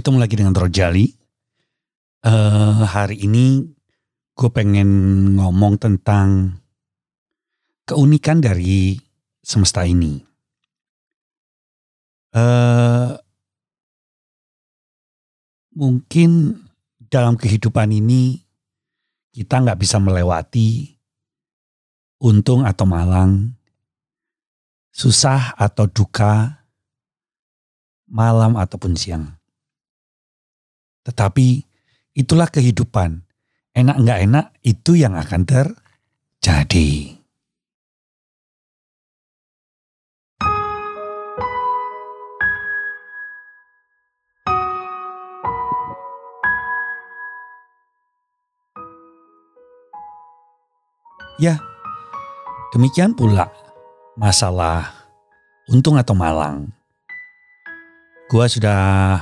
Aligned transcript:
ketemu 0.00 0.16
lagi 0.16 0.32
dengan 0.40 0.56
Rojali. 0.56 1.12
Uh, 2.24 2.88
hari 2.88 3.20
ini 3.20 3.68
gue 4.32 4.48
pengen 4.48 4.88
ngomong 5.36 5.76
tentang 5.76 6.56
keunikan 7.84 8.40
dari 8.40 8.96
semesta 9.44 9.84
ini. 9.84 10.24
Uh, 12.32 13.12
mungkin 15.76 16.56
dalam 16.96 17.36
kehidupan 17.36 17.92
ini 17.92 18.40
kita 19.36 19.60
nggak 19.60 19.84
bisa 19.84 20.00
melewati 20.00 20.96
untung 22.24 22.64
atau 22.64 22.88
malang, 22.88 23.52
susah 24.96 25.52
atau 25.60 25.84
duka, 25.92 26.64
malam 28.08 28.56
ataupun 28.56 28.96
siang. 28.96 29.39
Tetapi 31.04 31.64
itulah 32.16 32.48
kehidupan. 32.48 33.24
Enak 33.70 33.96
nggak 34.02 34.20
enak 34.26 34.46
itu 34.66 34.98
yang 34.98 35.14
akan 35.14 35.46
terjadi. 35.46 37.16
Ya, 51.40 51.56
demikian 52.76 53.16
pula 53.16 53.48
masalah 54.12 54.92
untung 55.72 55.96
atau 55.96 56.12
malang. 56.12 56.68
Gua 58.28 58.44
sudah 58.44 59.16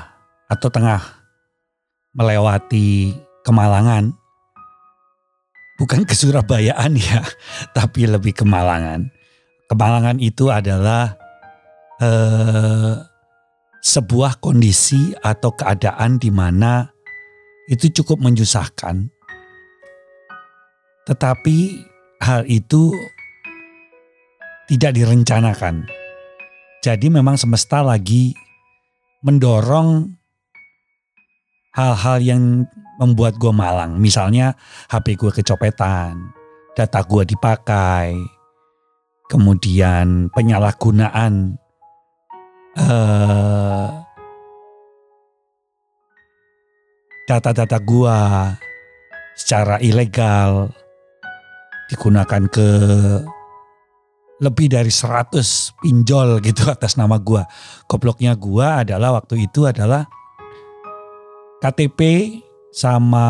atau 0.51 0.67
tengah 0.67 1.18
melewati 2.19 3.15
Kemalangan. 3.47 4.13
Bukan 5.79 6.03
ke 6.05 6.13
Surabayaan 6.13 6.99
ya, 6.99 7.23
tapi 7.79 8.11
lebih 8.11 8.35
Kemalangan. 8.35 9.07
Kemalangan 9.71 10.19
itu 10.19 10.51
adalah 10.51 11.15
eh, 12.03 12.99
sebuah 13.79 14.43
kondisi 14.43 15.15
atau 15.23 15.55
keadaan 15.55 16.19
di 16.19 16.35
mana 16.35 16.91
itu 17.71 17.89
cukup 18.03 18.19
menyusahkan. 18.21 19.07
Tetapi 21.07 21.57
hal 22.21 22.45
itu 22.51 22.93
tidak 24.69 24.93
direncanakan. 24.99 25.89
Jadi 26.85 27.07
memang 27.09 27.41
semesta 27.41 27.81
lagi 27.81 28.37
mendorong 29.25 30.18
hal-hal 31.79 32.19
yang 32.19 32.43
membuat 32.99 33.39
gue 33.39 33.55
malang. 33.55 34.03
Misalnya 34.03 34.59
HP 34.91 35.15
gue 35.15 35.31
kecopetan, 35.31 36.35
data 36.75 37.01
gue 37.07 37.23
dipakai, 37.23 38.19
kemudian 39.31 40.27
penyalahgunaan 40.35 41.55
uh, 42.75 43.89
data-data 47.31 47.79
gue 47.79 48.19
secara 49.39 49.79
ilegal 49.79 50.75
digunakan 51.87 52.43
ke 52.51 52.69
lebih 54.39 54.71
dari 54.71 54.91
100 54.91 55.83
pinjol 55.83 56.39
gitu 56.47 56.71
atas 56.71 56.95
nama 56.95 57.19
gua. 57.19 57.43
Gobloknya 57.91 58.39
gua 58.39 58.87
adalah 58.87 59.19
waktu 59.19 59.51
itu 59.51 59.67
adalah 59.67 60.07
KTP 61.59 62.01
sama 62.71 63.27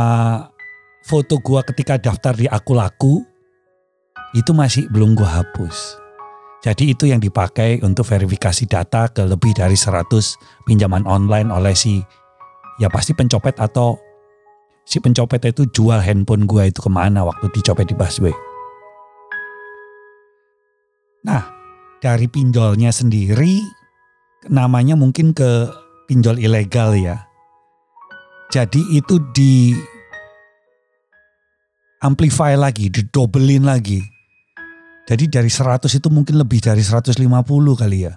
foto 1.08 1.40
gua 1.40 1.64
ketika 1.64 1.96
daftar 1.96 2.36
di 2.36 2.44
Aku 2.44 2.76
Laku 2.76 3.24
itu 4.36 4.52
masih 4.52 4.84
belum 4.92 5.16
gua 5.16 5.40
hapus. 5.40 5.96
Jadi 6.60 6.92
itu 6.92 7.08
yang 7.08 7.24
dipakai 7.24 7.80
untuk 7.80 8.04
verifikasi 8.04 8.68
data 8.68 9.08
ke 9.08 9.24
lebih 9.24 9.56
dari 9.56 9.78
100 9.78 10.04
pinjaman 10.68 11.08
online 11.08 11.48
oleh 11.48 11.72
si 11.72 12.04
ya 12.76 12.92
pasti 12.92 13.16
pencopet 13.16 13.56
atau 13.56 13.96
si 14.84 15.00
pencopet 15.00 15.48
itu 15.48 15.64
jual 15.72 16.02
handphone 16.02 16.44
gua 16.44 16.68
itu 16.68 16.84
ke 16.84 16.90
mana 16.92 17.24
waktu 17.24 17.48
dicopet 17.48 17.88
di 17.88 17.96
busway. 17.96 18.34
Nah, 21.24 21.48
dari 22.04 22.28
pinjolnya 22.28 22.92
sendiri 22.92 23.64
namanya 24.52 25.00
mungkin 25.00 25.32
ke 25.32 25.72
pinjol 26.04 26.36
ilegal 26.36 26.92
ya. 26.92 27.27
Jadi 28.48 28.96
itu 28.96 29.20
di 29.36 29.76
amplify 32.00 32.56
lagi, 32.56 32.88
didobelin 32.88 33.68
lagi. 33.68 34.00
Jadi 35.08 35.28
dari 35.28 35.52
100 35.52 35.88
itu 35.88 36.08
mungkin 36.08 36.40
lebih 36.40 36.60
dari 36.64 36.80
150 36.80 37.28
kali 37.76 38.08
ya. 38.08 38.16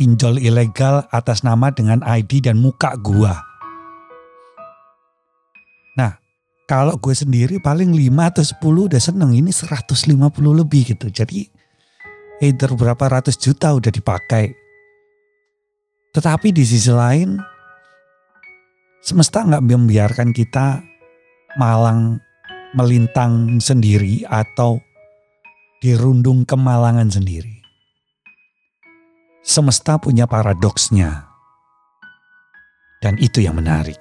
Pinjol 0.00 0.40
ilegal 0.40 1.04
atas 1.12 1.44
nama 1.44 1.68
dengan 1.72 2.00
ID 2.04 2.44
dan 2.44 2.56
muka 2.56 2.96
gua. 3.00 3.36
Nah, 5.96 6.16
kalau 6.64 6.96
gue 6.96 7.12
sendiri 7.12 7.60
paling 7.60 7.92
5 7.92 8.32
atau 8.32 8.44
10 8.44 8.88
udah 8.88 9.00
seneng. 9.00 9.36
Ini 9.36 9.52
150 9.52 10.08
lebih 10.56 10.96
gitu. 10.96 11.12
Jadi 11.12 11.44
either 12.40 12.72
berapa 12.72 13.04
ratus 13.20 13.36
juta 13.36 13.76
udah 13.76 13.92
dipakai. 13.92 14.56
Tetapi 16.16 16.48
di 16.52 16.64
sisi 16.64 16.92
lain, 16.92 17.53
semesta 19.04 19.44
nggak 19.44 19.68
membiarkan 19.68 20.32
kita 20.32 20.80
malang 21.60 22.24
melintang 22.72 23.60
sendiri 23.60 24.24
atau 24.24 24.80
dirundung 25.84 26.48
kemalangan 26.48 27.12
sendiri. 27.12 27.60
Semesta 29.44 30.00
punya 30.00 30.24
paradoksnya. 30.24 31.28
Dan 33.04 33.20
itu 33.20 33.44
yang 33.44 33.60
menarik. 33.60 34.00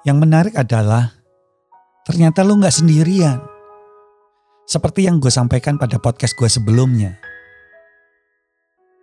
Yang 0.00 0.16
menarik 0.16 0.54
adalah 0.56 1.12
ternyata 2.08 2.40
lu 2.40 2.56
gak 2.56 2.72
sendirian. 2.72 3.40
Seperti 4.64 5.04
yang 5.04 5.18
gue 5.18 5.28
sampaikan 5.28 5.76
pada 5.76 5.98
podcast 5.98 6.32
gue 6.38 6.46
sebelumnya. 6.46 7.18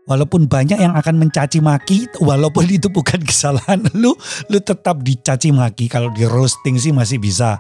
Walaupun 0.08 0.48
banyak 0.48 0.80
yang 0.80 0.96
akan 0.96 1.20
mencaci 1.20 1.60
maki, 1.60 2.08
walaupun 2.24 2.64
itu 2.72 2.88
bukan 2.88 3.20
kesalahan 3.20 3.84
lu, 4.02 4.16
lu 4.48 4.60
tetap 4.64 5.04
dicaci 5.04 5.52
maki. 5.52 5.92
Kalau 5.92 6.10
di 6.16 6.24
roasting 6.24 6.80
sih 6.80 6.96
masih 6.96 7.20
bisa 7.20 7.60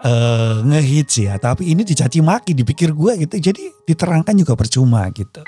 uh, 0.00 0.64
ngehits 0.64 1.20
ya. 1.20 1.36
Tapi 1.36 1.76
ini 1.76 1.84
dicaci 1.84 2.24
maki, 2.24 2.56
dipikir 2.56 2.96
gue 2.96 3.28
gitu. 3.28 3.36
Jadi 3.36 3.84
diterangkan 3.84 4.34
juga 4.40 4.56
percuma 4.56 5.04
gitu. 5.12 5.44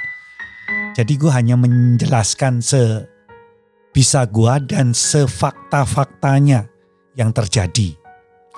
Jadi 0.93 1.12
gue 1.17 1.33
hanya 1.33 1.56
menjelaskan 1.56 2.61
se 2.61 3.09
bisa 3.91 4.27
gua 4.27 4.63
dan 4.63 4.95
sefakta-faktanya 4.95 6.71
yang 7.19 7.35
terjadi. 7.35 7.95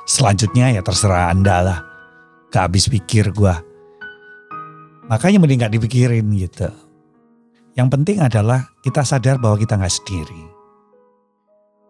Selanjutnya 0.05 0.77
ya 0.77 0.83
terserah 0.85 1.33
anda 1.33 1.57
lah. 1.63 1.79
Gak 2.53 2.69
habis 2.69 2.91
pikir 2.91 3.33
gua. 3.33 3.61
Makanya 5.09 5.41
mending 5.41 5.61
gak 5.65 5.75
dipikirin 5.75 6.27
gitu. 6.37 6.69
Yang 7.73 7.89
penting 7.89 8.19
adalah 8.21 8.69
kita 8.85 9.01
sadar 9.01 9.41
bahwa 9.41 9.57
kita 9.57 9.81
gak 9.81 9.93
sendiri. 9.93 10.43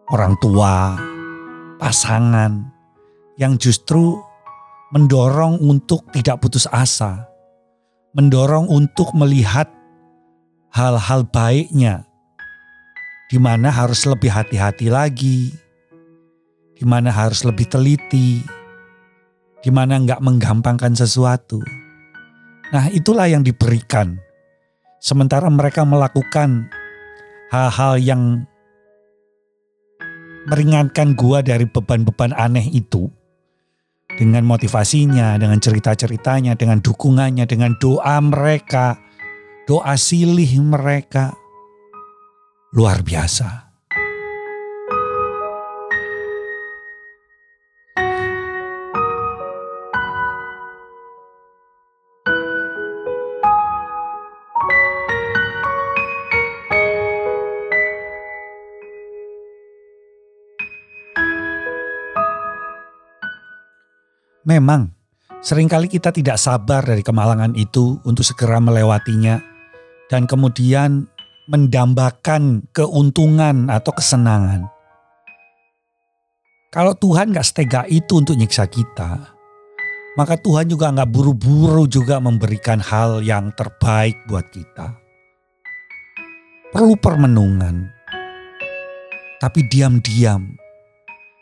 Orang 0.07 0.39
tua, 0.39 0.95
pasangan 1.79 2.63
yang 3.35 3.59
justru 3.59 4.15
mendorong 4.95 5.59
untuk 5.59 6.07
tidak 6.15 6.39
putus 6.39 6.69
asa. 6.71 7.27
Mendorong 8.13 8.69
untuk 8.69 9.09
melihat 9.17 9.67
hal-hal 10.69 11.25
baiknya 11.25 12.05
di 13.33 13.41
mana 13.41 13.73
harus 13.73 14.05
lebih 14.05 14.29
hati-hati 14.29 14.93
lagi, 14.93 15.49
di 16.77 16.85
mana 16.85 17.09
harus 17.09 17.41
lebih 17.41 17.65
teliti, 17.65 18.45
di 19.57 19.73
mana 19.73 19.97
nggak 19.97 20.21
menggampangkan 20.21 20.93
sesuatu. 20.93 21.57
Nah 22.69 22.93
itulah 22.93 23.25
yang 23.25 23.41
diberikan. 23.41 24.21
Sementara 25.01 25.49
mereka 25.49 25.81
melakukan 25.81 26.69
hal-hal 27.49 27.97
yang 27.97 28.45
meringankan 30.45 31.17
gua 31.17 31.41
dari 31.41 31.65
beban-beban 31.65 32.37
aneh 32.37 32.69
itu 32.69 33.09
dengan 34.13 34.45
motivasinya, 34.45 35.41
dengan 35.41 35.57
cerita-ceritanya, 35.57 36.53
dengan 36.53 36.85
dukungannya, 36.85 37.49
dengan 37.49 37.73
doa 37.81 38.21
mereka 38.21 38.93
doa 39.65 39.97
silih 39.97 40.59
mereka 40.61 41.33
luar 42.73 43.05
biasa. 43.05 43.69
Memang, 64.43 64.91
sering 65.39 65.69
kali 65.71 65.87
kita 65.87 66.11
tidak 66.11 66.35
sabar 66.35 66.83
dari 66.83 66.99
kemalangan 67.05 67.53
itu 67.55 68.01
untuk 68.03 68.25
segera 68.27 68.59
melewatinya 68.59 69.39
dan 70.11 70.27
kemudian 70.27 71.07
mendambakan 71.47 72.63
keuntungan 72.71 73.67
atau 73.67 73.91
kesenangan. 73.91 74.67
Kalau 76.73 76.97
Tuhan 76.97 77.35
gak 77.35 77.45
setega 77.45 77.81
itu 77.85 78.17
untuk 78.17 78.33
nyiksa 78.33 78.65
kita, 78.65 79.35
maka 80.17 80.35
Tuhan 80.39 80.65
juga 80.65 80.89
gak 80.89 81.11
buru-buru 81.13 81.85
juga 81.85 82.17
memberikan 82.17 82.81
hal 82.81 83.21
yang 83.21 83.53
terbaik 83.53 84.17
buat 84.25 84.49
kita. 84.49 84.97
Perlu 86.73 86.97
permenungan, 86.97 87.85
tapi 89.37 89.61
diam-diam, 89.69 90.57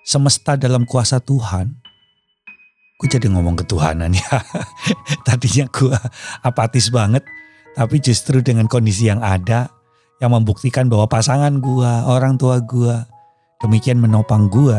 semesta 0.04 0.60
dalam 0.60 0.84
kuasa 0.84 1.24
Tuhan 1.24 1.82
gue 3.02 3.10
jadi 3.10 3.34
ngomong 3.34 3.58
ketuhanan 3.58 4.14
ya. 4.14 4.46
Tadinya 5.26 5.66
gue 5.74 5.98
apatis 6.46 6.94
banget, 6.94 7.26
tapi 7.74 7.98
justru 7.98 8.46
dengan 8.46 8.70
kondisi 8.70 9.10
yang 9.10 9.26
ada, 9.26 9.74
yang 10.22 10.38
membuktikan 10.38 10.86
bahwa 10.86 11.10
pasangan 11.10 11.58
gue, 11.58 11.92
orang 12.06 12.38
tua 12.38 12.62
gue, 12.62 12.94
demikian 13.66 13.98
menopang 13.98 14.48
gue, 14.54 14.78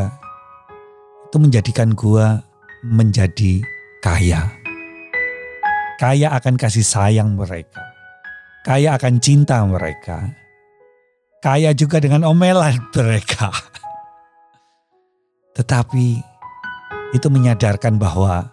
itu 1.27 1.37
menjadikan 1.37 1.91
gue 1.91 2.25
menjadi 2.87 3.59
kaya. 3.99 4.47
Kaya 5.99 6.31
akan 6.39 6.55
kasih 6.55 6.87
sayang 6.87 7.35
mereka. 7.35 7.83
Kaya 8.63 8.95
akan 8.95 9.19
cinta 9.19 9.59
mereka. 9.67 10.31
Kaya 11.43 11.75
juga 11.75 11.99
dengan 11.99 12.23
omelan 12.23 12.79
mereka. 12.95 13.51
Tetapi 15.59 16.07
itu 17.11 17.27
menyadarkan 17.27 17.99
bahwa 17.99 18.47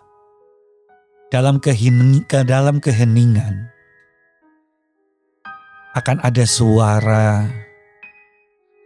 dalam 1.31 1.63
kehening, 1.63 2.27
ke 2.27 2.43
dalam 2.43 2.83
keheningan 2.83 3.71
akan 5.91 6.23
ada 6.23 6.47
suara 6.47 7.51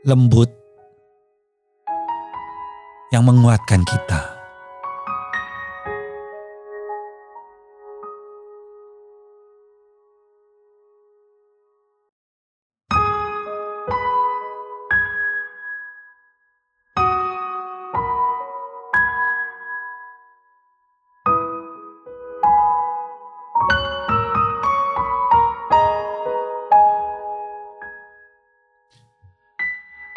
lembut 0.08 0.48
yang 3.12 3.28
menguatkan 3.28 3.84
kita. 3.84 4.33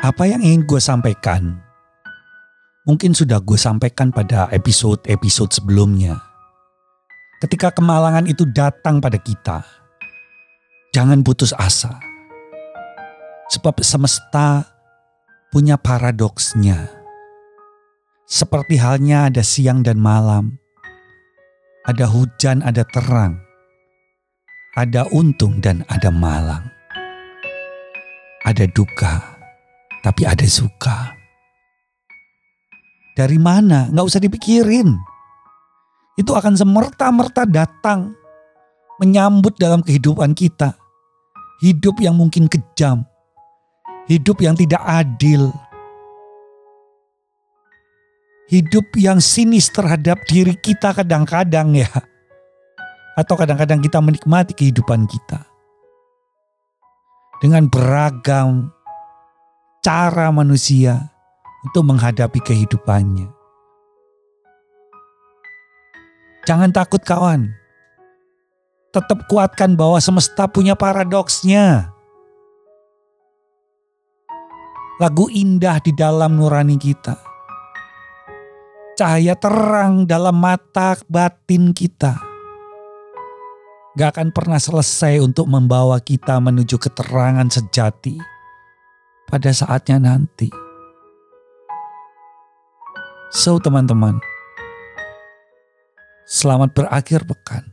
Apa 0.07 0.23
yang 0.23 0.39
ingin 0.39 0.63
gue 0.63 0.79
sampaikan 0.79 1.67
mungkin 2.87 3.11
sudah 3.11 3.43
gue 3.43 3.59
sampaikan 3.59 4.15
pada 4.15 4.47
episode-episode 4.55 5.51
sebelumnya. 5.51 6.23
Ketika 7.43 7.75
kemalangan 7.75 8.25
itu 8.25 8.47
datang 8.47 9.03
pada 9.03 9.19
kita, 9.19 9.61
jangan 10.95 11.19
putus 11.21 11.51
asa. 11.51 11.99
Sebab 13.51 13.83
semesta 13.83 14.63
punya 15.51 15.75
paradoksnya. 15.75 16.87
Seperti 18.27 18.79
halnya 18.79 19.27
ada 19.27 19.43
siang 19.43 19.83
dan 19.83 19.99
malam, 19.99 20.59
ada 21.87 22.07
hujan, 22.07 22.63
ada 22.63 22.83
terang, 22.87 23.39
ada 24.75 25.07
untung 25.15 25.63
dan 25.63 25.87
ada 25.87 26.11
malang, 26.11 26.67
ada 28.43 28.67
duka 28.67 29.36
tapi 30.01 30.25
ada 30.27 30.45
suka. 30.45 31.17
Dari 33.17 33.41
mana? 33.41 33.89
Nggak 33.89 34.07
usah 34.13 34.21
dipikirin. 34.21 34.93
Itu 36.17 36.37
akan 36.37 36.53
semerta-merta 36.53 37.49
datang 37.49 38.13
menyambut 39.01 39.57
dalam 39.57 39.81
kehidupan 39.81 40.37
kita. 40.37 40.77
Hidup 41.61 41.97
yang 41.97 42.13
mungkin 42.13 42.45
kejam. 42.45 43.01
Hidup 44.05 44.37
yang 44.45 44.53
tidak 44.53 44.81
adil. 44.85 45.49
Hidup 48.47 48.85
yang 48.95 49.17
sinis 49.17 49.67
terhadap 49.73 50.21
diri 50.29 50.53
kita 50.53 50.93
kadang-kadang 50.93 51.73
ya. 51.73 51.89
Atau 53.17 53.33
kadang-kadang 53.33 53.81
kita 53.81 53.97
menikmati 53.97 54.53
kehidupan 54.53 55.09
kita. 55.09 55.41
Dengan 57.41 57.65
beragam 57.65 58.76
cara 59.81 60.29
manusia 60.33 61.13
untuk 61.65 61.83
menghadapi 61.87 62.39
kehidupannya. 62.41 63.29
Jangan 66.47 66.71
takut 66.71 67.03
kawan. 67.03 67.51
Tetap 68.95 69.27
kuatkan 69.27 69.75
bahwa 69.75 69.99
semesta 69.99 70.47
punya 70.47 70.73
paradoksnya. 70.79 71.91
Lagu 74.97 75.27
indah 75.29 75.77
di 75.83 75.91
dalam 75.93 76.39
nurani 76.39 76.79
kita. 76.79 77.19
Cahaya 78.97 79.37
terang 79.37 80.09
dalam 80.09 80.33
mata 80.39 80.97
batin 81.05 81.75
kita. 81.75 82.17
Gak 83.93 84.17
akan 84.17 84.33
pernah 84.33 84.57
selesai 84.57 85.21
untuk 85.21 85.45
membawa 85.45 86.01
kita 86.01 86.41
menuju 86.41 86.81
keterangan 86.81 87.45
sejati 87.45 88.36
pada 89.27 89.51
saatnya 89.51 89.99
nanti. 89.99 90.47
So 93.27 93.59
teman-teman, 93.59 94.23
selamat 96.23 96.71
berakhir 96.71 97.27
pekan. 97.27 97.67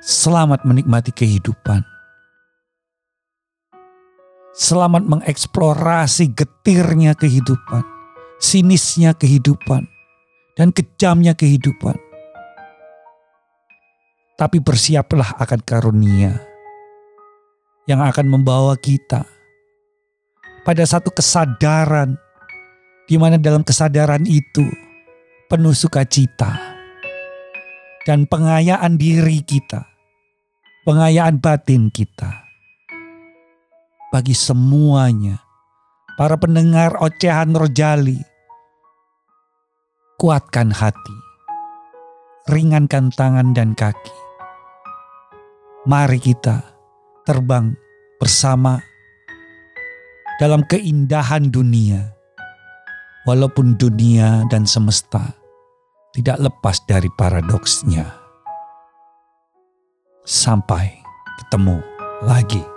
Selamat 0.00 0.64
menikmati 0.64 1.12
kehidupan. 1.12 1.84
Selamat 4.54 5.04
mengeksplorasi 5.04 6.32
getirnya 6.32 7.12
kehidupan, 7.12 7.84
sinisnya 8.40 9.12
kehidupan, 9.12 9.84
dan 10.56 10.72
kejamnya 10.72 11.36
kehidupan. 11.36 11.96
Tapi 14.34 14.58
bersiaplah 14.62 15.36
akan 15.40 15.60
karunia 15.64 16.38
yang 17.84 18.00
akan 18.00 18.26
membawa 18.30 18.78
kita 18.78 19.33
pada 20.64 20.82
satu 20.88 21.12
kesadaran 21.12 22.16
di 23.04 23.20
mana 23.20 23.36
dalam 23.36 23.60
kesadaran 23.60 24.24
itu 24.24 24.64
penuh 25.52 25.76
sukacita 25.76 26.56
dan 28.08 28.24
pengayaan 28.24 28.96
diri 28.96 29.44
kita, 29.44 29.84
pengayaan 30.88 31.36
batin 31.36 31.92
kita. 31.92 32.44
Bagi 34.08 34.32
semuanya, 34.32 35.42
para 36.16 36.38
pendengar 36.40 36.96
ocehan 37.02 37.52
rojali, 37.52 38.22
kuatkan 40.16 40.72
hati, 40.72 41.16
ringankan 42.48 43.12
tangan 43.12 43.52
dan 43.52 43.76
kaki. 43.76 44.16
Mari 45.84 46.16
kita 46.22 46.64
terbang 47.28 47.76
bersama 48.16 48.93
dalam 50.42 50.66
keindahan 50.66 51.48
dunia, 51.54 52.10
walaupun 53.28 53.78
dunia 53.78 54.42
dan 54.50 54.66
semesta 54.66 55.30
tidak 56.14 56.38
lepas 56.42 56.82
dari 56.86 57.10
paradoksnya. 57.14 58.06
Sampai 60.24 61.04
ketemu 61.38 61.78
lagi. 62.24 62.73